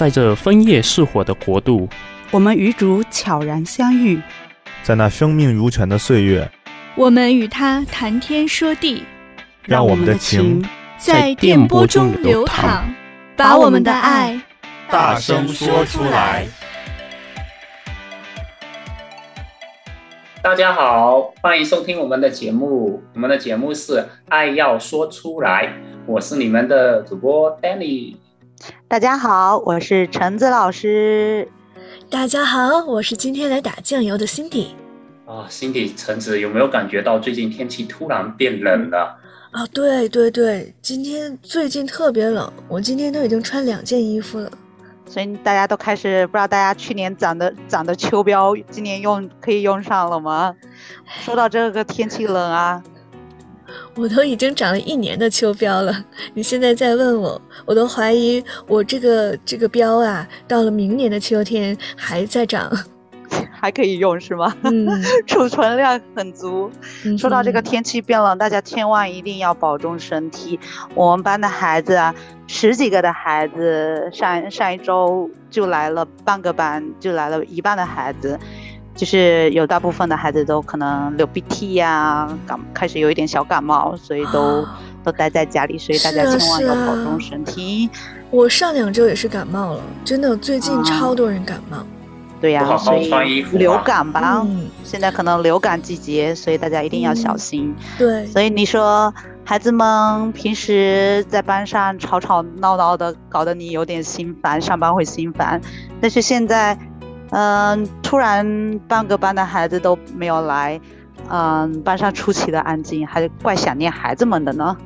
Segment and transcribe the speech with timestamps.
[0.00, 1.86] 在这枫叶似火的国度，
[2.30, 4.18] 我们与主悄然相遇，
[4.82, 6.50] 在那生命如泉的岁月，
[6.94, 9.04] 我们与他谈天说地，
[9.64, 10.66] 让我们的情
[10.96, 12.84] 在电波中流淌，
[13.36, 14.40] 把我们的爱
[14.88, 16.46] 大声说出来。
[20.40, 23.02] 大家好，欢迎收听我们的节目。
[23.12, 23.96] 我们的节目是
[24.30, 25.66] 《爱要说出来》，
[26.06, 28.16] 我是你们的主播 Danny。
[28.88, 31.48] 大家好，我是橙子老师。
[32.10, 34.68] 大家好，我是今天来打酱油的 Cindy。
[35.26, 39.16] 啊，Cindy，橙子有没有感觉到最近天气突然变冷了？
[39.52, 44.50] 啊，对对对，今天最近特别冷，我今天都已经穿两件衣服了。
[45.06, 50.54] 所以大家都开始不知道大家去年攒的攒的秋膘，今年用可以用上了吗？
[51.06, 52.82] 说到这个天气冷啊，
[54.00, 55.94] 我都已经长了一年的秋膘了。
[56.32, 62.70] 你现在再问我，我都怀疑我这个这个膘啊，到了明年的秋天还在长。
[63.52, 64.52] 还可以用是吗？
[64.62, 64.88] 嗯，
[65.26, 66.70] 储存量很足。
[67.04, 70.58] 嗯、说到这个天气变冷，大家千万一定要保重身体。
[70.94, 72.14] 我们班的孩子啊，
[72.46, 78.38] 十几个的孩子，上上一周就来了半个班，就来了一半的孩子，
[78.94, 84.68] 就是有大部分的孩子都可能流鼻涕呀、啊，感开始有一点小感冒，所以都、哦、
[85.04, 85.78] 都待在家里。
[85.78, 87.88] 所以大家千万要保重身体。
[87.92, 91.78] 啊啊、我上两周也是感冒了，真的，最近超多人感冒。
[91.78, 91.86] 啊
[92.40, 97.76] 对呀、啊，所以流感吧、嗯，现在可能流感季节，所以大家一定要小心。
[97.76, 99.12] 嗯、对，所以你说
[99.44, 105.60] 孩子们平时在班上吵吵闹闹的，搞得你有点心烦，上班会心烦。
[106.00, 106.78] 但是现在，
[107.30, 110.80] 嗯，突然半个班的孩子都没有来，
[111.28, 114.76] 嗯，班上出奇的安静，还怪想念孩子们的呢。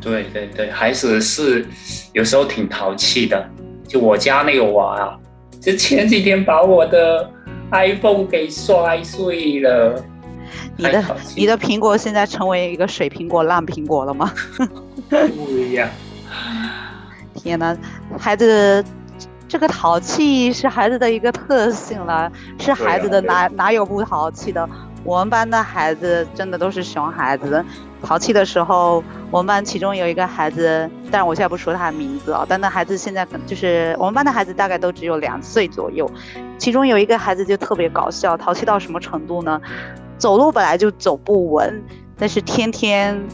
[0.00, 1.66] 对对对，孩子是
[2.12, 3.48] 有时候挺淘气的，
[3.88, 5.18] 就我家那个娃啊。
[5.60, 7.30] 就前几天把我的
[7.70, 10.04] iPhone 给摔碎了。
[10.76, 14.30] 你的你的苹果现在成为一个水苹果、烂苹果了吗？
[15.08, 15.88] 不一样。
[17.34, 17.74] 天哪，
[18.18, 18.84] 孩子
[19.54, 22.28] 这个淘气是孩子的一个特性了，
[22.58, 24.68] 是孩子的哪哪有不淘气的？
[25.04, 27.64] 我们班的孩子真的都是熊孩子。
[28.02, 29.00] 淘气的时候，
[29.30, 32.44] 我们班其中有一个孩子，但是我现在不说他的名字啊。
[32.48, 36.10] 但那孩子现在就是我们班的孩子，大概都只有两岁左右。
[36.58, 39.60] 其中有一个孩子就特别搞笑，淘气到什么程度呢？
[40.18, 41.80] 走路本来就走不稳，
[42.18, 43.24] 但是天天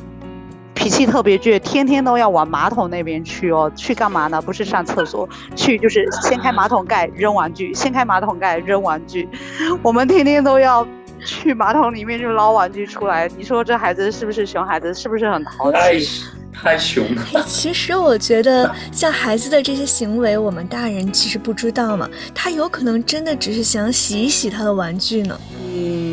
[0.81, 3.71] 脾气特别倔，天天都要往马桶那边去哦。
[3.77, 4.41] 去干嘛呢？
[4.41, 9.29] 不是上厕所，去就是掀开马桶盖扔玩具，掀开马桶盖扔玩具。
[9.83, 10.87] 我们天天都要。
[11.23, 14.95] 去马桶里面就捞玩具出来，你说这孩子是不是熊孩子？
[14.95, 15.77] 是不是很淘气？
[16.51, 17.45] 太太熊了。
[17.47, 22.09] 其实我觉得，像孩子的这些行为，我们大人其实不知道嘛。
[22.35, 25.39] 他有可能真的只是想洗一洗他的玩具呢。
[25.75, 26.10] 嗯，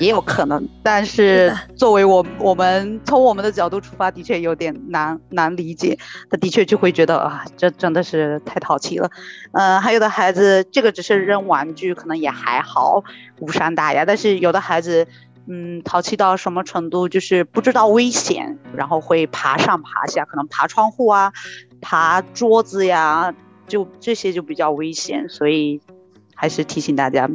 [0.00, 0.68] 也有可能。
[0.82, 5.96] 但是作为我我们从我们的角度出发，的确有点难难理解。
[6.28, 9.08] 他的确就会觉得啊，这真的是太淘气了。
[9.52, 13.04] 嗯、呃，还有的孩子，这个只是扔玩具，可能也还好，
[13.38, 14.04] 无伤大雅。
[14.04, 15.06] 但是有的孩子，
[15.46, 21.32] 嗯，淘气到什么程度，就是不知道危险，然后会爬上爬下，可能爬窗户啊，
[21.82, 23.34] 爬桌子呀，
[23.68, 25.28] 就这些就比较危险。
[25.28, 25.80] 所以
[26.34, 27.28] 还是提醒大家，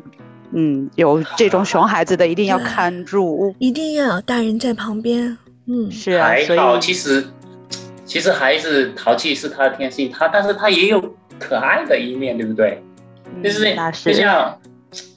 [0.52, 5.38] 嗯，有这种 熊孩子的一定要看住，一定要有大人在旁边。
[5.68, 7.26] 嗯，是啊，还好，其实
[8.06, 11.16] 其实孩子淘气是他的天性，他但是他也有。
[11.38, 12.82] 可爱的一面，对不对？
[13.26, 13.76] 嗯、就是
[14.06, 14.58] 就像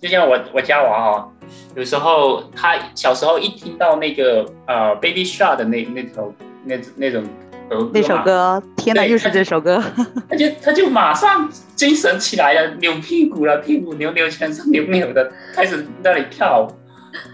[0.03, 1.29] 就像我我家娃哦，
[1.77, 6.35] 有时候他小时候一听到那个呃 Baby Shark 的那那首
[6.65, 7.23] 那那种
[7.71, 9.81] 儿歌，那首歌，天哪，又是这首歌，
[10.29, 16.67] 他就他就马上精神起来了，扭屁股了，屁股扭扭，全身扭扭的，开始那里跳。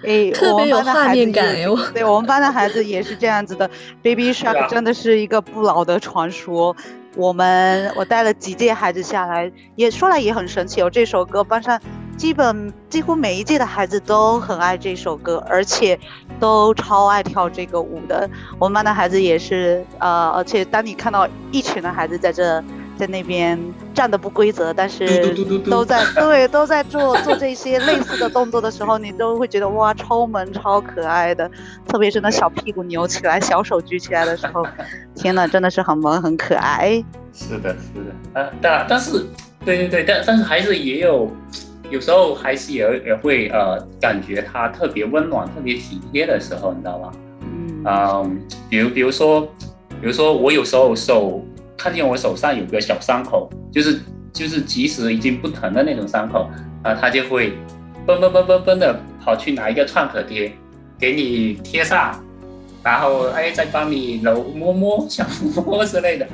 [0.06, 1.75] 哎，特别有画面感哟。
[1.94, 3.69] 对，我们班的孩子也是这样子的
[4.03, 6.77] ，Baby Shark 真的是一个不老的传说。
[7.16, 10.90] 我们我带了几届孩子下来，也说来也很神奇哦。
[10.90, 11.81] 这首歌班上
[12.19, 15.99] 基本几乎每一届的孩子都很爱这首歌，而且
[16.38, 18.29] 都超爱跳这个舞的。
[18.58, 22.62] 我们班的孩子也是，呃，而且当你看到一群的孩子在这。
[22.96, 23.58] 在那边
[23.93, 31.50] 站的不规则，但是都在对都在做做这些类似的动作的时候，你都会觉得哇，超萌超可爱的。
[31.88, 34.64] 特别是那小屁股扭起来，小手举起来的时候，
[35.14, 37.02] 天呐，真的是很萌很可爱。
[37.32, 39.25] 是的，是的，呃，但但是，
[39.64, 41.29] 对对对，但但是还是也有，
[41.90, 47.12] 有时候还是也也会呃，感觉他特别温暖、特别体贴的时候，你知道吗？
[47.40, 48.40] 嗯，嗯，
[48.70, 49.40] 比如比如说，
[50.00, 51.44] 比如说我有时候手。
[51.85, 54.01] 看见我手上有个小伤口，就是
[54.33, 56.49] 就是即使已经不疼的那种伤口
[56.83, 57.59] 啊，他就会
[58.07, 60.51] 蹦蹦蹦蹦蹦的跑去拿一个创可贴
[60.99, 62.19] 给你贴上，
[62.83, 65.27] 然后哎再帮你揉摸摸小
[65.67, 66.27] 摸之类的。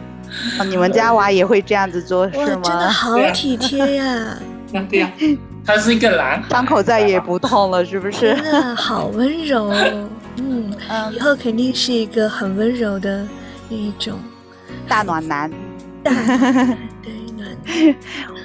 [0.60, 2.62] 哦，你们家娃也会这样子做是吗？
[2.62, 4.38] 真的好体贴呀！
[4.88, 5.10] 对呀，
[5.66, 8.36] 他是一个男孩，伤口再也不痛了，是不是？
[8.36, 9.72] 真的好温柔。
[10.38, 10.72] 嗯，
[11.12, 13.26] 以后肯定是一个很温柔的
[13.68, 14.16] 那一种
[14.88, 15.50] 大暖男。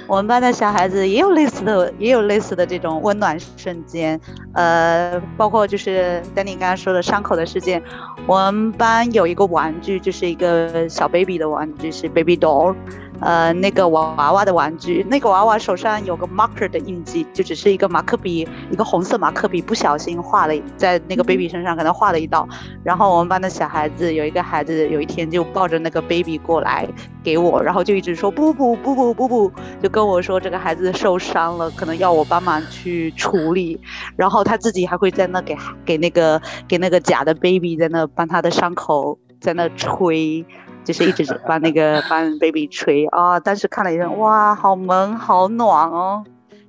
[0.06, 4.20] 我们班的小孩子也有类似的，也有类似的这种温暖瞬间。
[4.52, 7.82] 呃，包括就是丹尼刚刚说的伤口的事件。
[8.26, 12.74] 我们班有一个玩具，就是一个小 baby 的玩具，是 baby doll。
[13.20, 22.46] 呃，那个娃娃的玩具，那个娃娃手上有个 marker 的印记，就只是一个马克笔，一个红色马克笔不小心画了在那个 baby 身上，可能画了一道。
[22.84, 26.86] 然后我们班的小孩子有一个孩子，有一天就抱着那个 baby 过来
[27.24, 29.52] 给我，然后就一直说不不不不不不，
[29.82, 33.80] 就跟我说这个孩子受伤了，可能要我帮忙去处理。
[34.14, 40.44] 然后他自己还会在那给给那个给那个假的 baby 在那帮他的伤口在那吹。
[40.86, 46.24] 就是一直 帮那个帮 baby 吹啊，但是看了一阵，哇，好萌，好暖哦，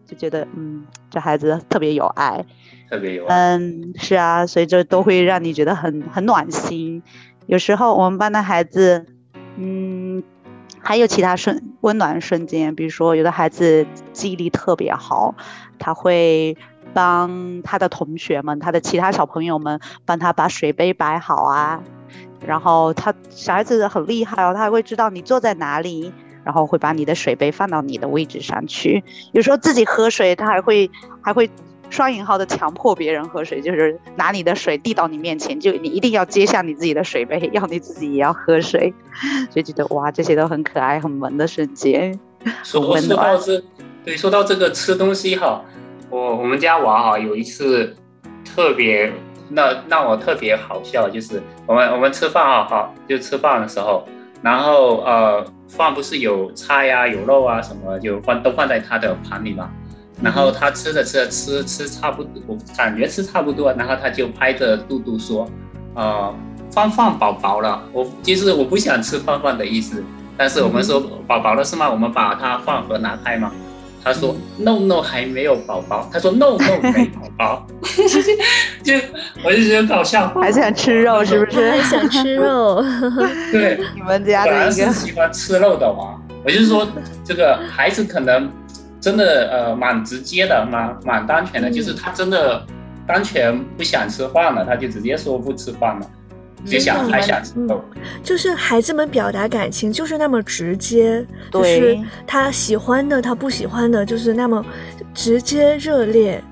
[0.08, 2.44] 就觉得嗯，这孩子特别有爱，
[2.90, 3.36] 特别有爱。
[3.36, 7.04] 嗯，是啊，所以这都会让你觉得很很暖心。
[7.46, 9.06] 有时候我们班的孩子，
[9.56, 10.24] 嗯，
[10.82, 15.36] 还有其他瞬温暖瞬间，比如说有的孩子记忆力特别好，
[15.78, 16.58] 他会
[16.94, 21.84] 帮他的同学们、他的其他小朋友们帮他把水杯摆好啊。
[22.46, 26.12] 然后他小孩子很厉害哦，他还会知道你坐在哪里，
[26.44, 29.04] 然后会把你的水杯放到你的位置上去。
[29.34, 30.90] 有时候自己喝水，他还会
[31.22, 31.50] 还会
[31.90, 38.94] 双引号的强迫别人喝水，就是拿你的水递到你面前，就你一定要接下你自己的水杯，要你自己也要喝水。
[39.50, 42.18] 所以觉得哇，这些都很可爱、很萌的瞬间。
[42.64, 43.64] 说说到这，
[44.06, 45.66] 对，说到这个吃东西哈，
[46.10, 47.96] 我我们家娃哈有一次
[48.46, 49.12] 特别。
[49.50, 54.08] 那让我特别好笑，就是我们我们吃饭啊，好，就吃饭的时候，
[54.42, 59.70] 然后呃，饭不是有菜呀、有肉啊什么，就放都放在他的盘里嘛。
[60.22, 65.48] 然后他吃着吃着吃吃差不多，我感觉吃差不多，然后他就拍着肚肚说，
[65.94, 66.34] 呃，
[66.72, 67.84] 饭饭饱饱了。
[67.94, 70.04] 我其实我不想吃饭饭的意思，
[70.36, 71.90] 但是我们说饱饱了是吗？
[71.90, 73.52] 我们把他饭盒拿开嘛。
[74.04, 76.10] 他说 no no 还没有宝宝。
[76.12, 77.68] 他说 no no 没宝宝。
[78.84, 78.94] 就
[79.44, 81.70] 我就觉得搞笑，还想吃肉是不是？
[81.72, 82.84] 还想吃肉。
[83.52, 86.22] 对，你们家的一个喜欢吃肉的嘛。
[86.46, 86.88] 我就是说，
[87.26, 88.50] 这个孩子可能
[89.02, 92.66] 真的呃蛮直接的，蛮蛮单纯的，就是他真的
[93.06, 96.10] 单纯不想吃饭了，他就直接说不吃饭了。
[96.66, 97.84] 就想还想吃肉，
[98.24, 104.66] 就是孩子们表达感情就是那么直接，就是他喜欢的，他不喜欢的，就是那么
[105.14, 106.44] 直接热烈。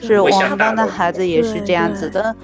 [0.00, 2.34] 是我们班的孩子也是这样子的。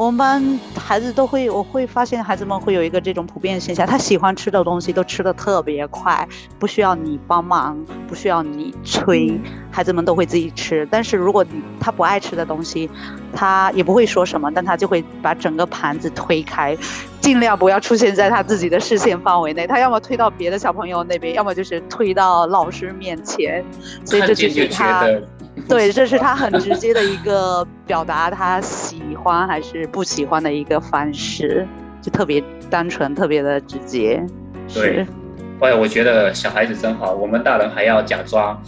[0.00, 6.26] 我们班孩子都会，我会发现孩子们会有一个这种普遍现象，他喜欢吃的东西都吃的特别快，
[6.58, 9.38] 不需要你帮忙，不需要你催，
[9.70, 10.88] 孩子们都会自己吃。
[10.90, 12.88] 但是如果你他不爱吃的东西，
[13.34, 16.74] 他也不会说什么，但他就会把整个盘子推开，
[17.20, 19.66] 尽量不要出现在他自己的视线范围内。
[19.66, 23.62] 他要么推到别的小朋友那边，要么就是推到老师面前。
[24.06, 25.06] 所以这就是他。
[25.68, 31.66] 对，这是他很直接的一个表达，他喜欢还是不喜欢的一个方式，
[32.00, 34.24] 就特别单纯，特别的直接。
[34.72, 35.06] 对，
[35.60, 38.60] 哎，我觉得小孩子真好，我们大人还要假装，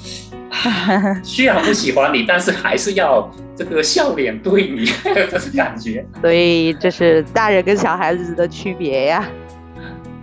[1.23, 4.85] 虽然不喜欢你，但是还是要这个笑脸对你，
[5.31, 6.05] 这是感觉。
[6.21, 9.25] 所以这是大人跟小孩子的区别呀。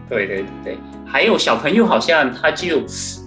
[0.07, 2.81] 对对对，还有小朋友好像他就。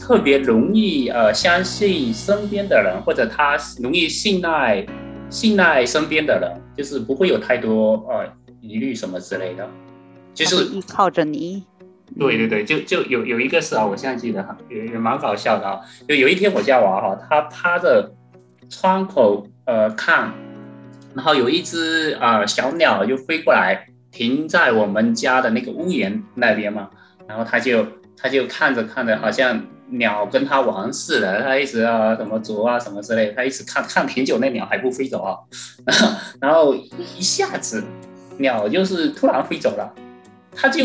[0.04, 4.85] 特别容易呃相信身边的人，或者他容易信赖
[5.30, 8.26] 信赖身边的人，就是不会有太多呃
[8.61, 9.64] 疑虑什么之类的，
[10.35, 11.64] 就是依靠着你。
[12.18, 15.80] 对对对，就就有有一个事啊，我现在记得哈，也也蛮搞笑的啊。
[16.09, 18.12] 就有一天我家娃哈，他趴着
[18.68, 20.35] 窗口呃看，
[21.14, 26.90] 然后有一只啊、呃、小鸟就飞过来，停在我们家的那个屋檐那边嘛，
[27.28, 29.64] 然后他就他就看着看着，好像。
[29.92, 35.37] 鸟跟他玩似的，他一直啊什么啄啊什么之类的，他一直看看挺久，那鸟还不飞走啊，
[36.40, 37.84] 然后一下子
[38.38, 39.92] 鸟就是突然飞走了，
[40.56, 40.82] 他就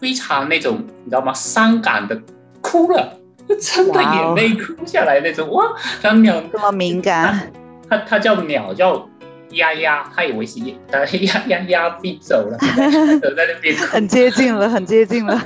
[0.00, 1.32] 非常那种你知道吗？
[1.32, 2.16] 伤感的
[2.60, 3.18] 哭了，
[3.60, 5.64] 真的眼泪哭下来那种哇！
[6.00, 7.52] 他鸟这么敏感，
[7.88, 9.08] 他他叫鸟叫
[9.50, 15.42] 丫丫，他以为是丫丫丫飞走了，在那边很接近了，很接近了，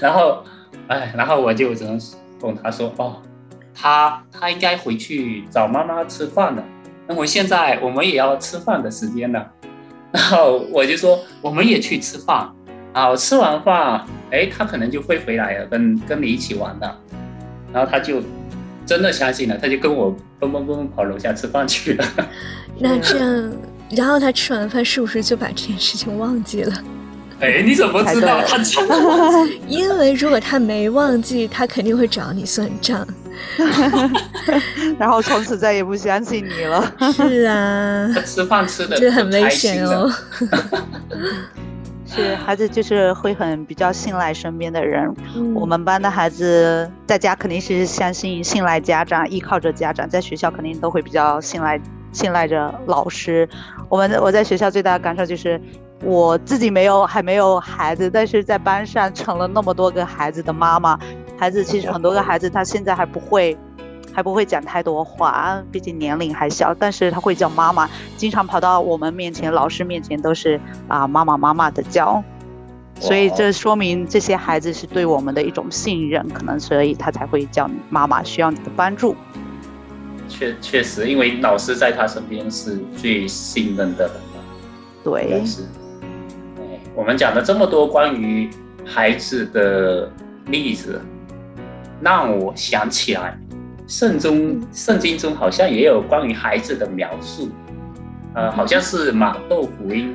[0.00, 0.42] 然后。
[0.92, 1.98] 哎，然后我就只能
[2.38, 3.16] 跟他说，哦，
[3.74, 6.62] 他他应该回去找妈妈吃饭了。
[7.08, 9.50] 那么现在我们也要吃饭的时间了，
[10.12, 12.52] 然后我就说我们也去吃饭。
[12.92, 16.96] 好，吃完饭，哎，他可能就会回来了，跟跟你一起玩的。
[17.72, 18.22] 然后他就
[18.84, 22.04] 真的相信了，他就跟我蹦蹦蹦跑楼下吃饭去了。
[22.78, 23.52] 那这样，
[23.96, 26.84] 然后他吃完饭是不是就把这件事情忘记了？
[27.42, 28.56] 哎，你怎么知道他？
[29.66, 33.04] 因为如果他没忘记，他肯定会找你算账。
[34.96, 36.94] 然后从此再也不相信你了。
[37.12, 40.08] 是啊，他吃饭吃的这很危险哦。
[42.06, 45.12] 是孩子就是会很比较信赖身边的人。
[45.34, 51.80] 嗯、我们班的孩子在家肯定是相信信赖家长，依靠着家长，在学校肯定都会比较信赖
[52.12, 53.48] 信赖着老师。
[53.88, 55.58] 我们我在学校最大的感受就是，
[56.02, 60.98] 我自己没有还没有孩子，但是在班上成了那么多个孩子的妈妈。
[61.38, 63.56] 孩子其实很多个孩子他现在还不会。
[64.14, 72.22] 还不会讲太多话，毕竟年龄还小，但是他会叫妈妈，经常跑到我们面前、老师面前都是啊妈妈妈妈的叫，
[73.00, 79.16] 所以这说明这些孩子是对我们的一种信任，可能所以他才会叫你妈妈，需要你的帮助。
[80.28, 84.44] 确确实，因为老师在他身边是最信任的人了。
[85.02, 85.62] 对，是。
[86.94, 88.50] 我们讲了这么多关于
[88.84, 90.10] 孩子的
[90.46, 91.00] 例子，
[92.00, 93.38] 让我想起来。
[93.88, 97.50] 圣中圣经中好像也有关于孩子的描述，
[98.34, 100.14] 呃，好像是马窦福音。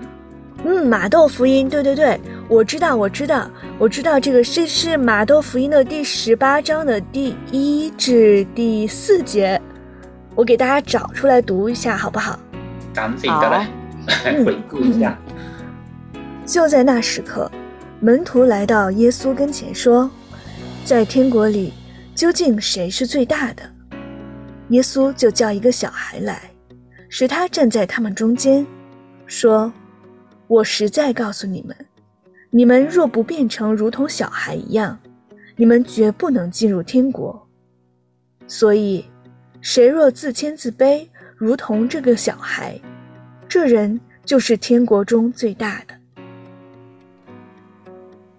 [0.65, 9.62] 嗯，马窦福音，对对对，我知道，我知道，我知道这个是是马窦福音的第十八章的第一至第四节，
[10.34, 12.39] 我给大家找出来读一下，好不好？
[12.93, 13.67] 赶紧的来
[14.43, 15.15] 回顾一下。
[16.48, 17.51] 就在那时刻，
[18.00, 20.10] 门徒来到耶稣跟前说，
[20.86, 21.74] 在天国里。
[22.16, 23.62] 究竟谁是最大的？
[24.70, 26.50] 耶稣就叫一个小孩来，
[27.10, 28.66] 使他站在他们中间，
[29.27, 29.72] 说
[30.48, 31.77] ：“我实在告诉你们，
[32.50, 34.98] 你们若不变成如同小孩一样，
[35.56, 37.48] 你们绝不能进入天国。
[38.48, 39.06] 所以，
[39.62, 42.82] 谁若自谦自卑，如同这个小孩，
[43.48, 45.94] 这人就是天国中最大的。”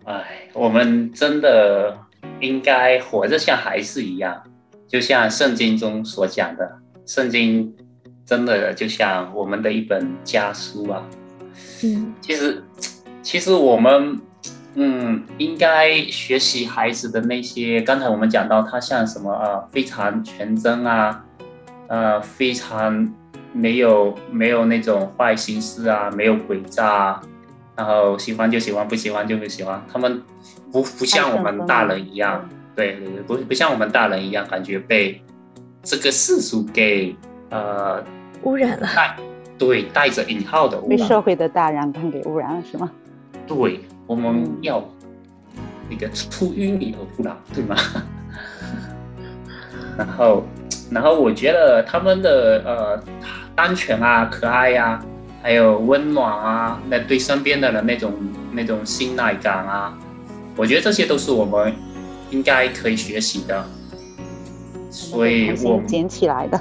[0.09, 1.97] 哎，我们真的。
[2.41, 4.43] 应该活着像孩子一样，
[4.88, 7.75] 就像圣经中所讲的，圣经
[8.25, 11.03] 真的就像我们的一本家书啊。
[11.83, 12.62] 嗯，其实，
[13.23, 14.21] 其实我们，
[14.75, 17.81] 嗯，应该学习孩子的那些。
[17.81, 21.25] 刚才我们讲到他像什么啊，非常纯真啊，
[21.88, 23.12] 呃，非常
[23.53, 27.23] 没有没有那种坏心思啊，没有诡诈啊。
[27.79, 29.81] 然后喜欢就喜欢，不喜欢就不喜欢。
[29.93, 30.21] 他们
[30.73, 32.45] 不不像我们大人一样，
[32.75, 35.23] 对对对，不不像我们大人一样，感觉被
[35.81, 37.15] 这个世俗给
[37.51, 38.03] 呃
[38.43, 38.89] 污染了。
[38.97, 39.17] 带
[39.57, 42.91] 对带着引号的污染，被社会的大染缸给污染了，是吗？
[43.47, 44.83] 对，我们要
[45.89, 47.77] 那个出淤泥而不染，对吗？
[49.97, 50.43] 然后
[50.91, 53.01] 然后我觉得他们的呃
[53.55, 55.05] 单纯啊，可爱呀、啊。
[55.42, 58.12] 还有温暖啊，那对身边的人那种
[58.52, 59.97] 那种信赖感啊，
[60.57, 61.73] 我觉得这些都是我们
[62.30, 63.64] 应该可以学习的。
[64.90, 66.61] 所以我捡起来的。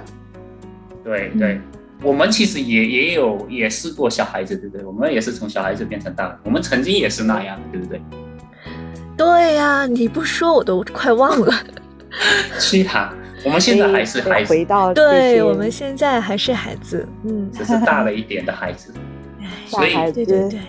[1.04, 1.64] 对对，嗯、
[2.04, 4.86] 我们其实也也有也试过小孩子，对不对？
[4.86, 8.02] 我们也是从小孩子变成大人，我们曾经也是那样，对不对？
[9.18, 11.54] 对呀、啊，你不说我都快忘了。
[12.60, 13.14] 是啊。
[13.46, 18.92] 我们现在还是孩子，回到对，我们现在还是孩子，嗯，只是大了一点的孩子，
[19.68, 20.60] 所以对对对，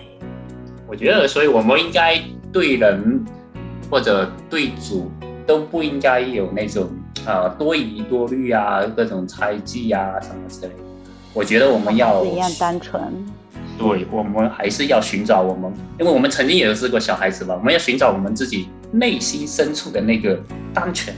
[0.87, 2.21] 我觉得，所以我们应该
[2.53, 3.25] 对人
[3.89, 5.11] 或者对主
[5.45, 6.89] 都不应该有那种
[7.25, 10.75] 啊、呃、多疑多虑啊，各种猜忌啊什么之类的。
[11.33, 13.01] 我觉得我们要一样单纯，
[13.77, 20.39] 对，我们还是要寻找我们，因为我们曾经也是个小孩子吧，我们要寻找我们自己内心深处的那个
[20.73, 21.15] 单纯，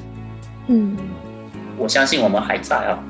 [0.67, 0.97] 嗯。
[1.81, 3.03] 我相信我们还在啊，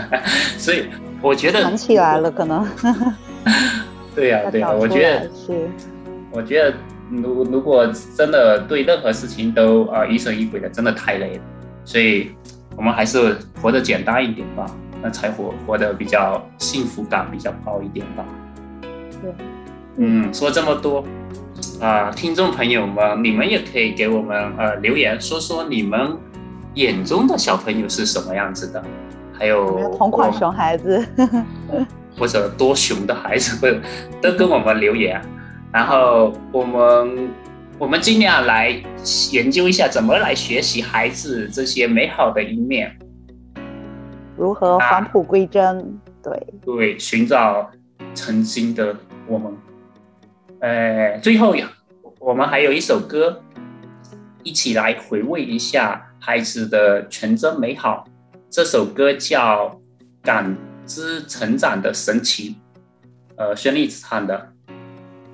[0.58, 0.84] 所以
[1.22, 2.66] 我觉得想起来了，可能。
[4.14, 5.66] 对呀、啊， 对呀、啊，我觉得是。
[6.30, 6.74] 我觉得，
[7.10, 11.42] 如如果真的对任何事情都啊疑神疑鬼的，真的太累了。
[11.86, 12.30] 所以，
[12.76, 14.66] 我们还是活得简单一点吧，
[15.02, 18.24] 那才活活得比较幸福感比较高一点吧。
[19.22, 19.32] 对。
[19.96, 21.02] 嗯，说这么多
[21.80, 26.18] 啊，听众朋友们，你们也可以给我们呃留言，说说你们。
[26.78, 28.82] 眼中的小朋友是什么样子的？
[29.36, 31.04] 还有同款熊孩子，
[32.16, 33.80] 或者多熊的孩子，
[34.22, 35.20] 都跟我们留言。
[35.72, 37.30] 然后我们
[37.78, 38.80] 我们尽量来
[39.32, 42.96] 研究一下怎么来学习孩子这些美好的一面，
[44.36, 45.80] 如何返璞归真？
[45.80, 45.84] 啊、
[46.22, 47.68] 对对，寻找
[48.14, 49.52] 曾经的我们。
[50.60, 51.68] 呃，最后呀，
[52.20, 53.42] 我们还有一首歌，
[54.44, 58.04] 一起来回味一下孩子的纯真美好。
[58.50, 59.66] 这首歌叫
[60.22, 60.54] 《感
[60.84, 62.50] 知成长的神奇》，
[63.38, 64.52] 呃，孙俪唱的。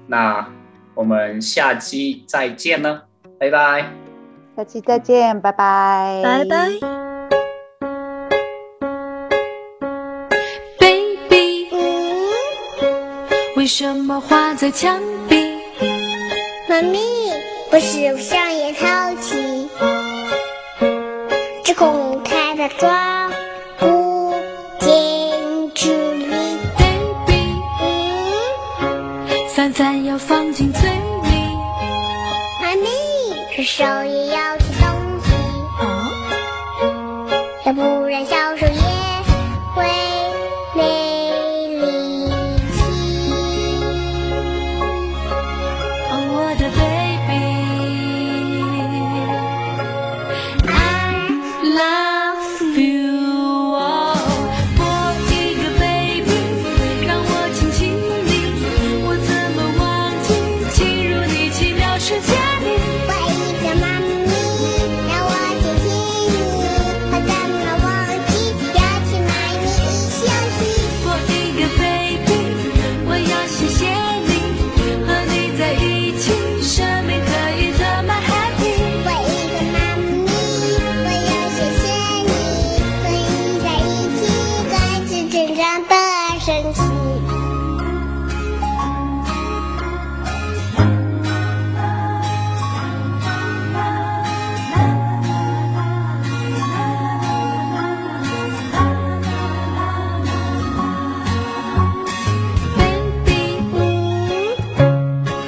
[0.06, 0.48] 那
[0.94, 3.06] 我们下期再见了，
[3.40, 3.90] 拜拜。
[4.56, 6.68] 下期再见，拜拜，拜拜。
[10.78, 11.66] Baby，
[13.56, 15.56] 为什么画在墙壁？
[16.68, 17.00] 妈咪，
[17.68, 18.72] 不是我想也
[30.72, 31.28] 嘴里。
[32.60, 32.88] 妈咪，
[33.54, 34.56] 吃手也要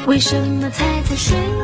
[0.06, 1.55] 为什么踩在水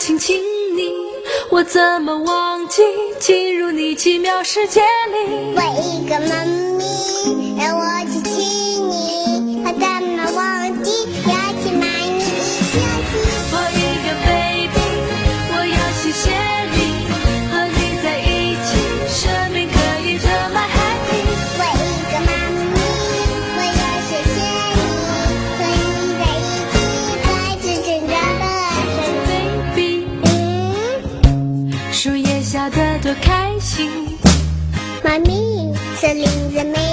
[0.00, 0.40] 亲亲
[0.74, 0.90] 你，
[1.50, 2.82] 我怎么忘记
[3.18, 5.54] 进入你奇妙世界里？
[5.54, 7.60] 我一个妈咪，
[36.60, 36.89] amazing.